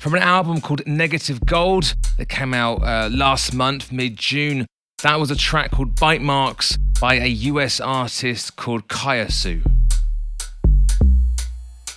From 0.10 0.18
an 0.18 0.24
album 0.24 0.60
called 0.60 0.82
Negative 0.88 1.39
Gold 1.45 1.93
that 2.18 2.30
came 2.30 2.51
out 2.51 2.82
uh, 2.82 3.10
last 3.12 3.53
month, 3.53 3.91
mid 3.91 4.18
June. 4.18 4.66
That 5.03 5.20
was 5.20 5.30
a 5.30 5.36
track 5.36 5.70
called 5.70 5.99
Bite 5.99 6.24
Marks 6.24 6.80
by 6.99 7.20
a 7.20 7.28
US 7.28 7.80
artist 7.80 8.55
called 8.55 8.88
Kayasu. 8.88 9.62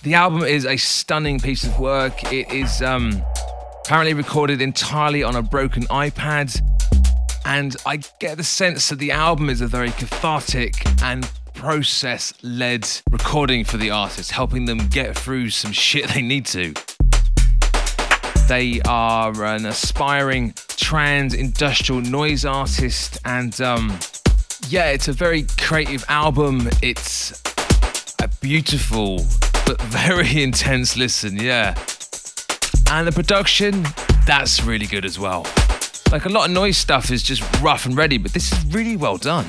The 0.03 0.13
album 0.13 0.43
is 0.43 0.63
a 0.63 0.77
stunning 0.77 1.39
piece 1.39 1.63
of 1.63 1.79
work. 1.79 2.31
It 2.31 2.53
is 2.53 2.83
um, 2.83 3.23
apparently 3.83 4.13
recorded 4.13 4.61
entirely 4.61 5.23
on 5.23 5.35
a 5.35 5.41
broken 5.41 5.85
iPad, 5.85 6.55
and 7.45 7.75
I 7.83 7.97
get 8.19 8.37
the 8.37 8.43
sense 8.43 8.89
that 8.89 8.99
the 8.99 9.09
album 9.09 9.49
is 9.49 9.59
a 9.59 9.67
very 9.67 9.89
cathartic 9.89 10.75
and 11.01 11.27
process 11.55 12.31
led 12.43 12.87
recording 13.09 13.63
for 13.63 13.77
the 13.77 13.89
artist, 13.89 14.29
helping 14.29 14.65
them 14.65 14.87
get 14.89 15.17
through 15.17 15.49
some 15.49 15.71
shit 15.71 16.09
they 16.09 16.21
need 16.21 16.45
to. 16.45 16.75
They 18.47 18.81
are 18.81 19.45
an 19.45 19.65
aspiring 19.65 20.53
trans 20.67 21.33
industrial 21.33 22.01
noise 22.01 22.45
artist, 22.45 23.17
and 23.25 23.59
um, 23.61 23.97
yeah, 24.67 24.91
it's 24.91 25.07
a 25.07 25.13
very 25.13 25.45
creative 25.59 26.03
album. 26.09 26.69
It's 26.81 27.41
a 28.21 28.27
beautiful 28.41 29.25
but 29.65 29.81
very 29.83 30.43
intense 30.43 30.97
listen, 30.97 31.37
yeah. 31.37 31.75
And 32.91 33.07
the 33.07 33.11
production, 33.13 33.85
that's 34.27 34.63
really 34.63 34.85
good 34.85 35.05
as 35.05 35.17
well. 35.17 35.47
Like 36.11 36.25
a 36.25 36.29
lot 36.29 36.47
of 36.49 36.51
noise 36.51 36.77
stuff 36.77 37.11
is 37.11 37.23
just 37.23 37.41
rough 37.61 37.85
and 37.85 37.95
ready, 37.95 38.17
but 38.17 38.33
this 38.33 38.51
is 38.51 38.65
really 38.73 38.97
well 38.97 39.17
done. 39.17 39.45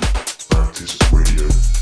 Mantis 0.51 0.97
Radio. 1.11 1.74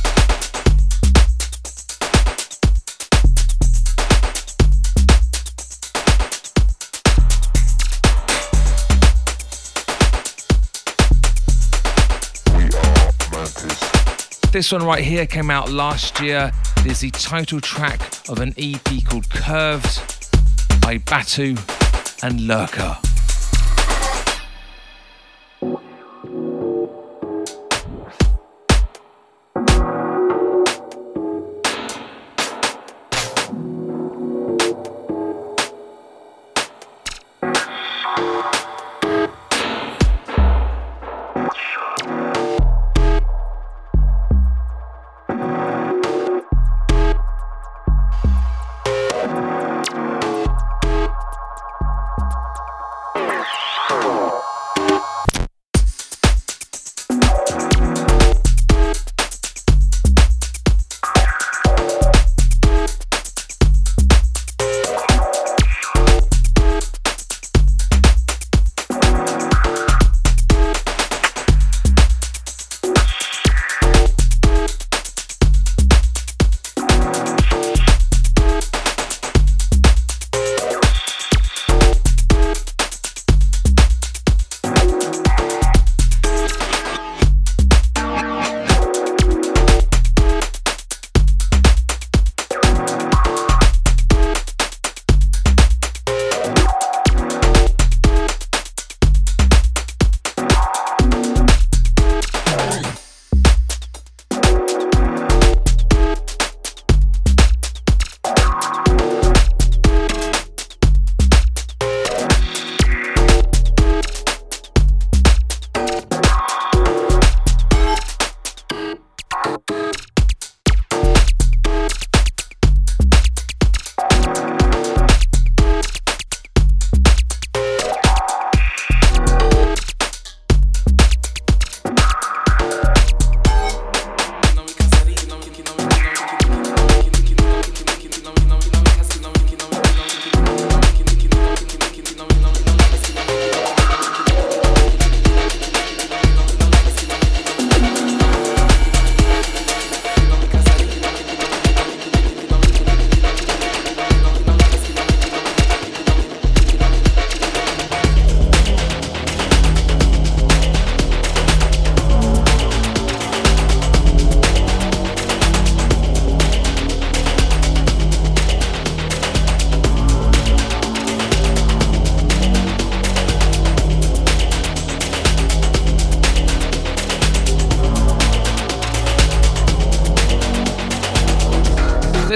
This 14.53 14.71
one 14.71 14.83
right 14.83 15.03
here 15.03 15.25
came 15.25 15.49
out 15.49 15.71
last 15.71 16.19
year. 16.19 16.51
It 16.77 16.85
is 16.85 16.99
the 16.99 17.09
title 17.09 17.59
track 17.59 17.99
of 18.29 18.39
an 18.39 18.53
EP 18.55 19.03
called 19.03 19.27
Curved 19.31 20.79
by 20.79 20.99
Batu 20.99 21.55
and 22.21 22.41
Lurker. 22.41 22.95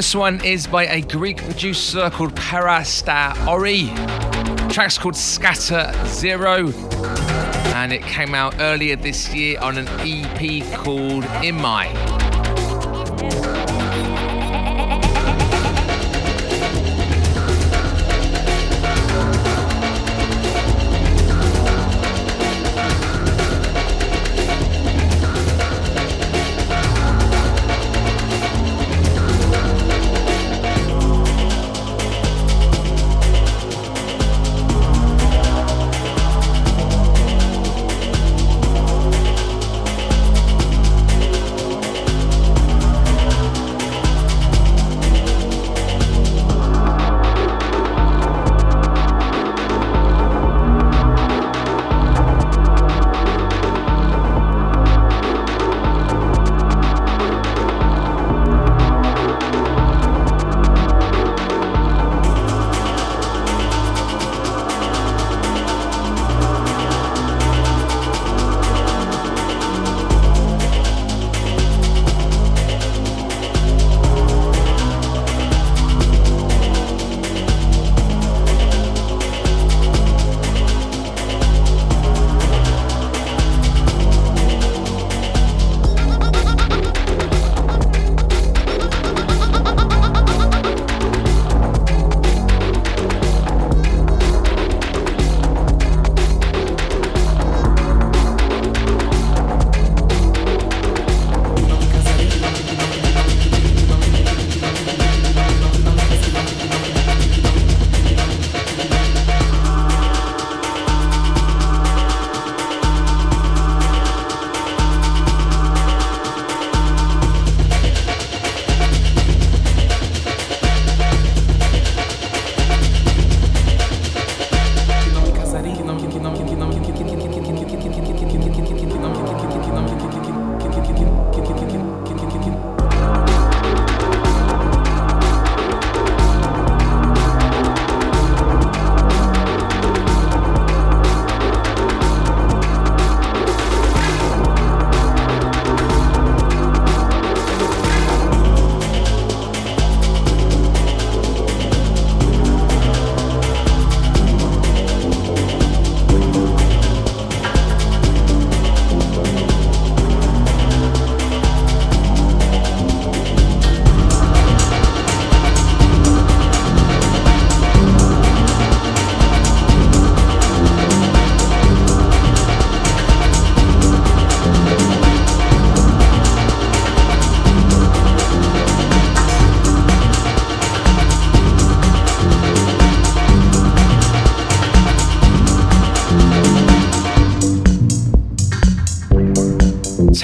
This 0.08 0.16
one 0.16 0.42
is 0.46 0.68
by 0.68 0.86
a 0.86 1.02
Greek 1.02 1.36
producer 1.36 2.10
called 2.10 2.34
Parasta 2.34 3.46
Ori. 3.46 3.88
The 3.88 4.70
track's 4.72 4.98
called 4.98 5.18
Scatter 5.18 5.92
Zero, 6.06 6.70
and 7.76 7.92
it 7.92 8.04
came 8.04 8.34
out 8.34 8.56
earlier 8.62 8.96
this 8.96 9.34
year 9.34 9.60
on 9.60 9.78
an 9.78 9.90
EP 10.00 10.64
called 10.78 11.26
Imai. 11.44 12.17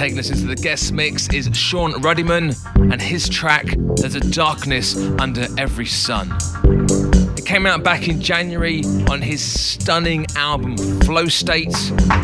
Taking 0.04 0.20
us 0.20 0.32
into 0.32 0.48
the 0.48 0.56
guest 0.58 0.92
mix 0.92 1.30
is 1.30 1.50
Shawn 1.54 1.94
Rudiman 1.94 2.58
and 2.92 3.02
his 3.02 3.30
track 3.30 3.64
There's 3.96 4.16
a 4.16 4.20
Darkness 4.20 4.98
Under 4.98 5.48
Every 5.58 5.86
Sun. 5.86 6.30
It 7.38 7.46
came 7.46 7.66
out 7.66 7.86
back 7.86 8.10
in 8.10 8.20
January 8.20 8.84
on 9.10 9.22
his 9.22 9.42
stunning 9.42 10.26
album 10.36 10.76
Flow 11.04 11.30
State, 11.30 11.74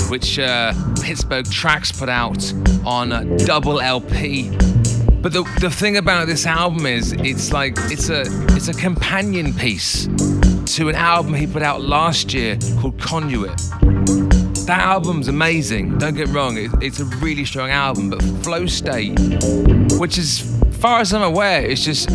which 0.09 0.38
uh, 0.38 0.73
Pittsburgh 1.01 1.49
Tracks 1.49 1.89
put 1.89 2.09
out 2.09 2.53
on 2.86 3.13
a 3.13 3.38
double 3.45 3.80
LP. 3.80 4.49
But 5.21 5.32
the, 5.32 5.49
the 5.61 5.69
thing 5.69 5.95
about 5.95 6.27
this 6.27 6.45
album 6.45 6.86
is 6.86 7.13
it's 7.13 7.53
like 7.53 7.75
it's 7.84 8.09
a 8.09 8.23
it's 8.57 8.67
a 8.67 8.73
companion 8.73 9.53
piece 9.53 10.07
to 10.75 10.89
an 10.89 10.95
album 10.95 11.34
he 11.34 11.47
put 11.47 11.61
out 11.61 11.82
last 11.82 12.34
year 12.34 12.57
called 12.82 12.99
Conduit. 12.99 13.57
That 14.70 14.82
album's 14.82 15.28
amazing, 15.28 15.97
don't 15.97 16.13
get 16.13 16.28
wrong, 16.28 16.55
it, 16.55 16.70
it's 16.80 16.99
a 16.99 17.05
really 17.05 17.43
strong 17.43 17.72
album, 17.72 18.11
but 18.11 18.22
Flow 18.43 18.67
State, 18.67 19.17
which 19.97 20.20
is, 20.20 20.41
far 20.74 20.99
as 20.99 21.11
I'm 21.11 21.24
aware, 21.24 21.65
it's 21.65 21.84
just 21.84 22.09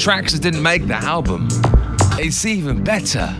tracks 0.00 0.32
that 0.32 0.40
didn't 0.40 0.62
make 0.62 0.86
the 0.86 0.94
album. 0.94 1.48
It's 2.12 2.46
even 2.46 2.82
better. 2.82 3.38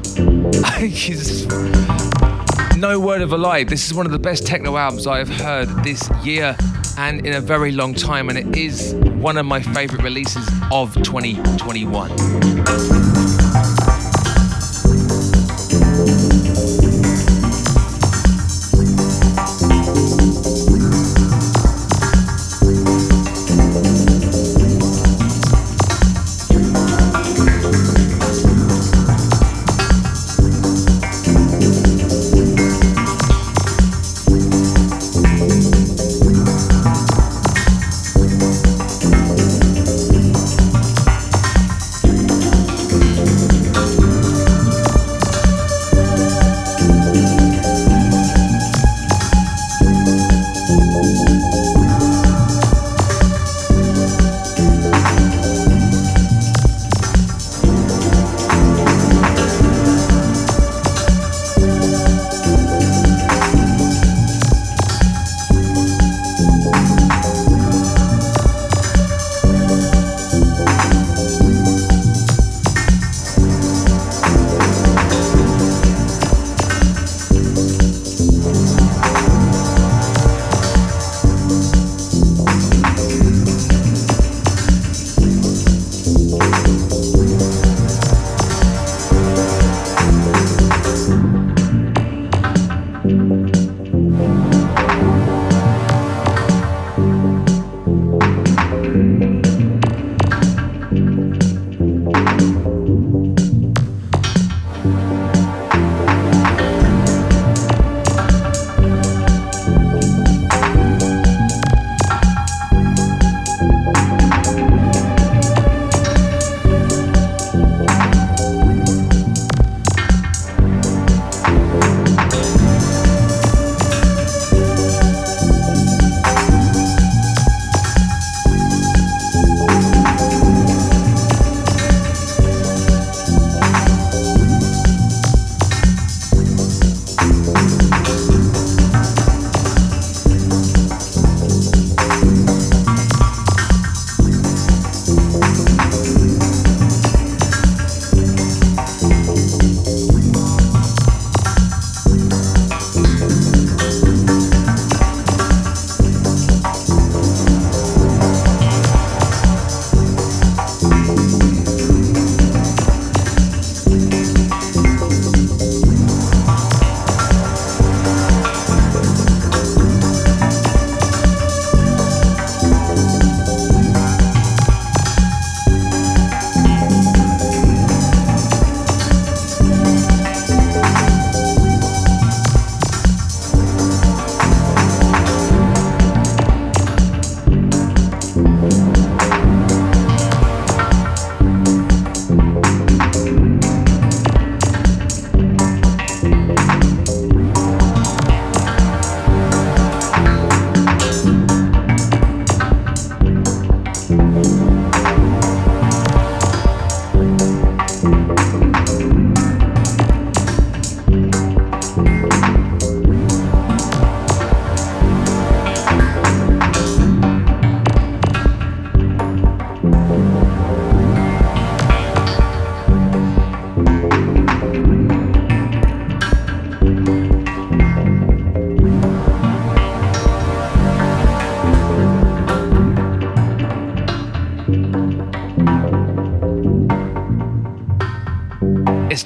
no 2.78 3.00
word 3.00 3.22
of 3.22 3.32
a 3.32 3.38
lie, 3.38 3.64
this 3.64 3.86
is 3.86 3.94
one 3.94 4.04
of 4.04 4.12
the 4.12 4.18
best 4.18 4.46
techno 4.46 4.76
albums 4.76 5.06
I 5.06 5.16
have 5.16 5.30
heard 5.30 5.68
this 5.82 6.06
year 6.22 6.54
and 6.98 7.26
in 7.26 7.32
a 7.32 7.40
very 7.40 7.72
long 7.72 7.94
time, 7.94 8.28
and 8.28 8.36
it 8.36 8.54
is 8.54 8.92
one 9.14 9.38
of 9.38 9.46
my 9.46 9.62
favorite 9.62 10.02
releases 10.02 10.46
of 10.70 10.92
2021. 10.96 13.41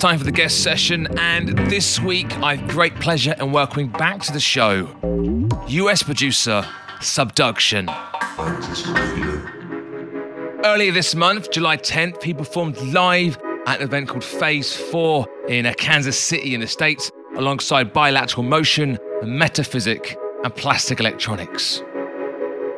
Time 0.07 0.19
for 0.21 0.25
the 0.25 0.31
guest 0.31 0.63
session, 0.63 1.09
and 1.19 1.49
this 1.69 1.99
week 1.99 2.33
I've 2.39 2.69
great 2.69 2.95
pleasure 3.01 3.35
in 3.41 3.51
welcoming 3.51 3.89
back 3.89 4.23
to 4.23 4.33
the 4.33 4.39
show 4.39 4.89
US 5.67 6.05
producer 6.05 6.65
subduxtion. 7.01 7.89
Earlier 10.65 10.93
this 10.93 11.17
month, 11.17 11.51
July 11.51 11.79
10th, 11.79 12.23
he 12.23 12.33
performed 12.33 12.81
live 12.83 13.37
at 13.67 13.81
an 13.81 13.83
event 13.83 14.09
called 14.09 14.23
Phase 14.23 14.77
4 14.77 15.27
in 15.49 15.75
Kansas 15.75 16.21
City 16.21 16.55
in 16.55 16.61
the 16.61 16.69
States 16.69 17.11
alongside 17.35 17.93
Bilateral 17.93 18.45
Motion, 18.45 19.01
Metaphysic, 19.25 20.17
and 20.45 20.55
Plastic 20.55 21.01
Electronics. 21.01 21.83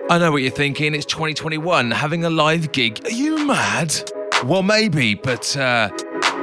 I 0.09 0.17
know 0.17 0.33
what 0.33 0.41
you're 0.41 0.51
thinking. 0.51 0.95
It's 0.95 1.05
2021, 1.05 1.91
having 1.91 2.25
a 2.25 2.31
live 2.31 2.73
gig. 2.73 3.03
Are 3.05 3.11
you 3.11 3.47
mad? 3.47 4.11
Well, 4.45 4.63
maybe, 4.63 5.15
but 5.15 5.55
uh, 5.59 5.91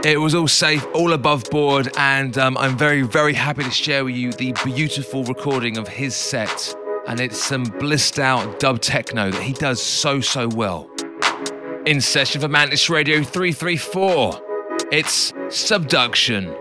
it 0.06 0.22
was 0.22 0.36
all 0.36 0.48
safe, 0.48 0.86
all 0.94 1.14
above 1.14 1.50
board, 1.50 1.90
and 1.98 2.38
um, 2.38 2.56
I'm 2.60 2.78
very, 2.78 3.02
very 3.02 3.34
happy 3.34 3.64
to 3.64 3.72
share 3.72 4.06
with 4.06 4.14
you 4.14 4.32
the 4.34 4.54
beautiful 4.64 5.24
recording 5.24 5.78
of 5.78 5.88
his 5.88 6.16
set. 6.16 6.76
And 7.08 7.20
it's 7.20 7.44
some 7.44 7.64
blissed 7.64 8.20
out 8.20 8.60
dub 8.60 8.82
techno 8.82 9.32
that 9.32 9.42
he 9.42 9.54
does 9.54 9.82
so, 9.82 10.22
so 10.22 10.48
well. 10.50 10.92
In 11.88 12.02
session 12.02 12.40
for 12.40 12.48
Mantis 12.48 12.88
Radio 12.88 13.24
334, 13.24 14.42
it's 14.92 15.32
subduxtion. 15.32 16.56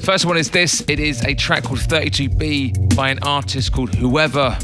First 0.03 0.26
one 0.26 0.36
is 0.36 0.49
this. 0.49 0.84
It 0.88 0.99
is 0.99 1.23
a 1.26 1.36
track 1.36 1.64
called 1.64 1.80
32B 1.80 2.95
by 2.95 3.11
an 3.11 3.19
artist 3.22 3.72
called 3.72 3.94
Whoever. 3.94 4.57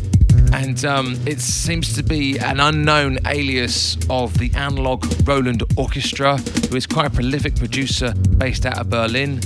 And 0.52 0.84
um, 0.84 1.16
it 1.28 1.40
seems 1.40 1.94
to 1.94 2.02
be 2.02 2.40
an 2.40 2.60
unknown 2.60 3.20
alias 3.28 3.98
of 4.10 4.36
the 4.40 4.52
analog 4.56 5.06
Roland 5.28 5.62
Orchestra, 5.78 6.38
who 6.38 6.76
is 6.76 6.88
quite 6.88 7.06
a 7.06 7.10
prolific 7.12 7.56
producer 7.56 8.14
based 8.38 8.66
out 8.66 8.80
of 8.80 8.90
Berlin. 8.90 9.40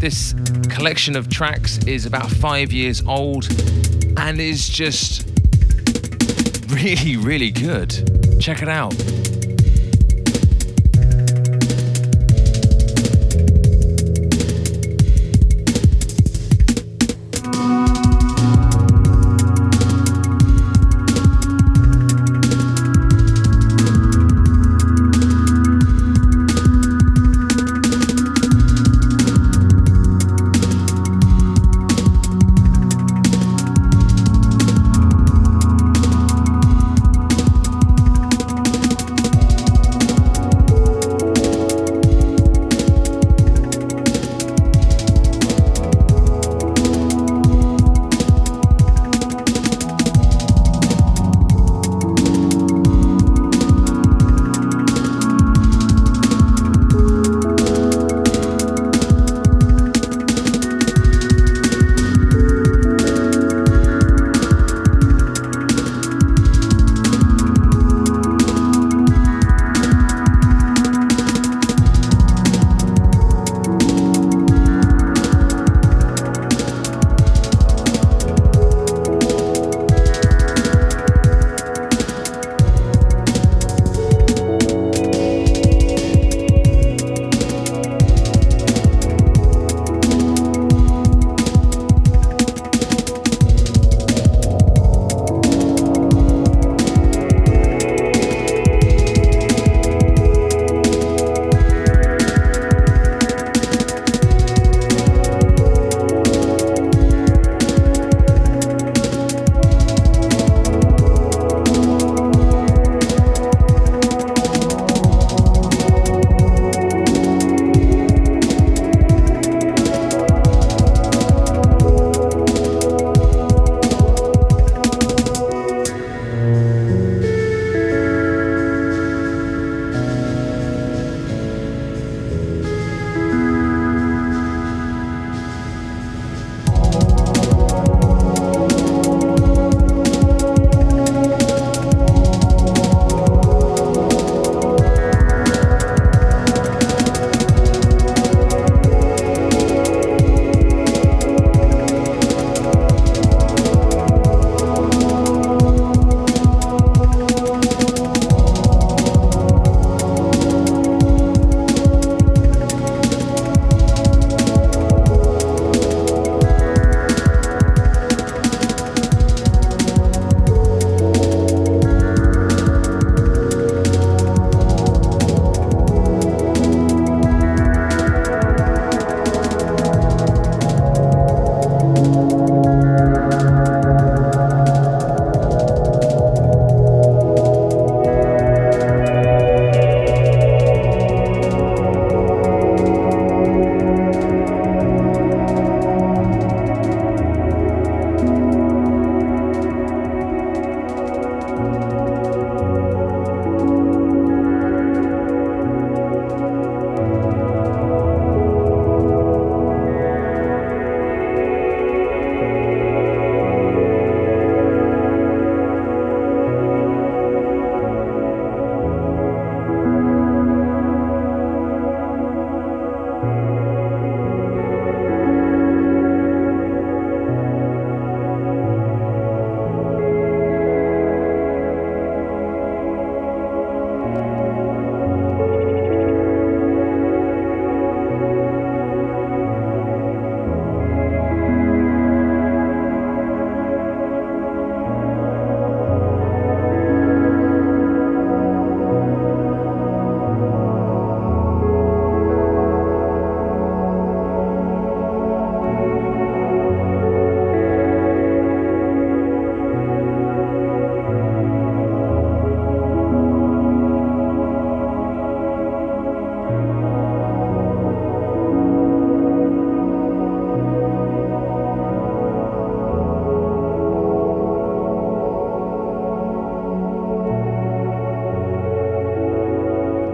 This 0.00 0.34
collection 0.70 1.16
of 1.16 1.28
tracks 1.28 1.78
is 1.78 2.06
about 2.06 2.30
five 2.30 2.72
years 2.72 3.02
old 3.08 3.48
and 4.18 4.40
is 4.40 4.68
just 4.68 5.28
really, 6.68 7.16
really 7.16 7.50
good. 7.50 8.38
Check 8.40 8.62
it 8.62 8.68
out. 8.68 8.94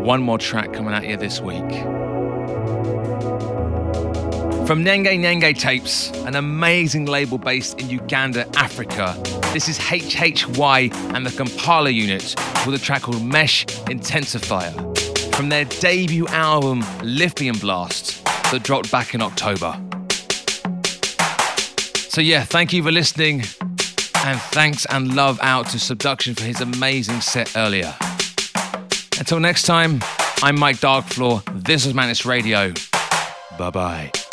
One 0.05 0.23
more 0.23 0.37
track 0.37 0.75
coming 0.75 0.93
at 0.93 1.09
you 1.09 1.17
this 1.17 1.41
week. 1.41 1.57
From 4.67 4.85
Nyege 4.85 5.19
Nyege 5.19 5.59
Tapes, 5.59 6.11
an 6.27 6.37
amazing 6.37 7.07
label 7.07 7.39
based 7.39 7.81
in 7.81 7.89
Uganda, 7.89 8.47
Africa, 8.55 9.17
this 9.55 9.67
is 9.67 9.79
HHY 9.79 10.93
and 11.15 11.25
the 11.25 11.31
Kampala 11.31 11.89
unit 11.89 12.35
with 12.67 12.75
a 12.75 12.79
track 12.79 13.01
called 13.05 13.25
Mesh 13.25 13.65
Intensifier 13.87 14.75
from 15.35 15.49
their 15.49 15.65
debut 15.65 16.27
album 16.29 16.85
Lithium 17.03 17.59
Blast 17.59 18.23
that 18.51 18.63
dropped 18.63 18.93
back 18.93 19.15
in 19.15 19.23
October. 19.23 19.75
So, 22.11 22.21
yeah, 22.21 22.45
thank 22.45 22.75
you 22.75 22.83
for 22.83 22.93
listening, 22.93 23.41
and 24.27 24.39
thanks 24.53 24.85
and 24.91 25.17
love 25.17 25.39
out 25.41 25.69
to 25.69 25.79
subduxtion 25.79 26.37
for 26.37 26.45
his 26.45 26.61
amazing 26.61 27.23
set 27.23 27.57
earlier. 27.57 27.95
Until 29.19 29.41
next 29.41 29.63
time, 29.63 30.01
I'm 30.43 30.59
Mike 30.59 30.77
Darkfloor. 30.77 31.43
This 31.65 31.87
is 31.87 31.95
Mantis 31.95 32.27
Radio. 32.27 32.73
Bye 33.59 33.71
bye. 33.71 34.24